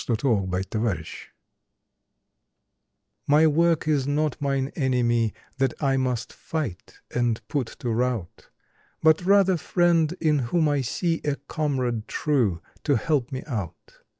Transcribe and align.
February 0.01 0.39
Ninth 0.73 1.27
MY 3.27 3.45
WORK 3.45 3.45
TV/fY 3.45 3.47
work 3.55 3.87
is 3.87 4.07
not 4.07 4.41
mine 4.41 4.71
enemy 4.75 5.31
That 5.59 5.75
I 5.79 5.95
must 5.97 6.33
fight 6.33 7.01
and 7.13 7.39
put 7.47 7.67
to 7.81 7.91
rout, 7.91 8.49
But 9.03 9.23
rather 9.23 9.57
friend 9.57 10.11
in 10.19 10.39
whom 10.49 10.67
I 10.67 10.81
see 10.81 11.21
A 11.23 11.35
comrade 11.35 12.07
true 12.07 12.63
to 12.83 12.95
help 12.97 13.31
me 13.31 13.43
out. 13.45 13.99